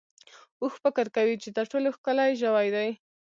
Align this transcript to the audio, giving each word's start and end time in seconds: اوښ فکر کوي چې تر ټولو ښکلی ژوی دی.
اوښ 0.61 0.73
فکر 0.83 1.05
کوي 1.15 1.35
چې 1.43 1.49
تر 1.57 1.65
ټولو 1.71 1.87
ښکلی 1.97 2.31
ژوی 2.41 2.67
دی. 2.75 2.89